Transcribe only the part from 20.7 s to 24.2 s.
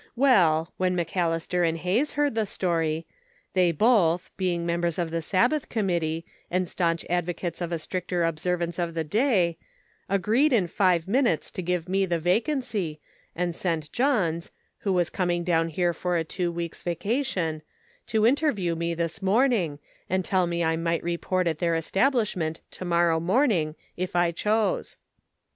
might report at their establish ment to morrow morning, if